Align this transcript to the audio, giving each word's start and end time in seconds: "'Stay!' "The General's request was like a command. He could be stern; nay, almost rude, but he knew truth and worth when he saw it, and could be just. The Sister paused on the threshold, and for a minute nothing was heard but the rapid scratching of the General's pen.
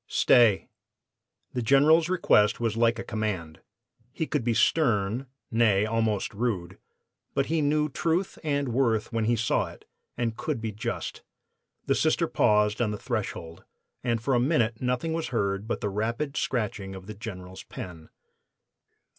"'Stay!' 0.07 0.67
"The 1.53 1.61
General's 1.61 2.09
request 2.09 2.59
was 2.59 2.75
like 2.75 2.97
a 2.97 3.03
command. 3.03 3.59
He 4.11 4.25
could 4.25 4.43
be 4.43 4.55
stern; 4.55 5.27
nay, 5.51 5.85
almost 5.85 6.33
rude, 6.33 6.79
but 7.35 7.45
he 7.53 7.61
knew 7.61 7.87
truth 7.87 8.39
and 8.43 8.69
worth 8.69 9.13
when 9.13 9.25
he 9.25 9.35
saw 9.35 9.67
it, 9.67 9.85
and 10.17 10.35
could 10.35 10.59
be 10.59 10.71
just. 10.71 11.21
The 11.85 11.93
Sister 11.93 12.25
paused 12.25 12.81
on 12.81 12.89
the 12.89 12.97
threshold, 12.97 13.63
and 14.03 14.19
for 14.19 14.33
a 14.33 14.39
minute 14.39 14.81
nothing 14.81 15.13
was 15.13 15.27
heard 15.27 15.67
but 15.67 15.81
the 15.81 15.89
rapid 15.91 16.35
scratching 16.35 16.95
of 16.95 17.05
the 17.05 17.13
General's 17.13 17.61
pen. 17.63 18.09